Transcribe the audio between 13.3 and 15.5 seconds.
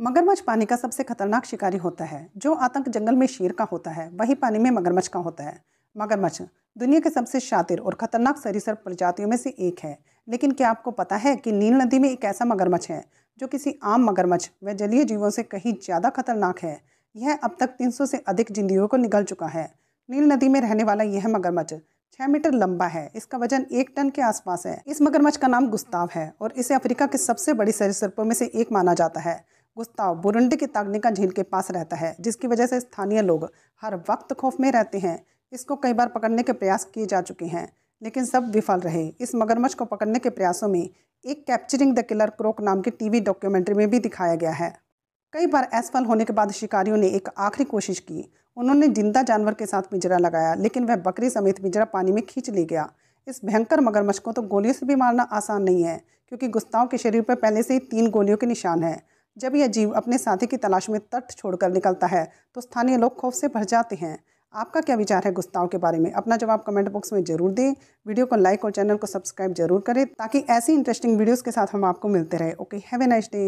जो किसी आम मगरमच्छ व जलीय जीवों से